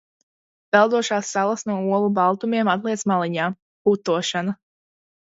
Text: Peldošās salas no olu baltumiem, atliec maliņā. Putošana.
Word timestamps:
Peldošās 0.75 1.27
salas 1.35 1.63
no 1.71 1.75
olu 1.97 2.07
baltumiem, 2.19 2.71
atliec 2.73 3.03
maliņā. 3.11 3.49
Putošana. 3.89 4.55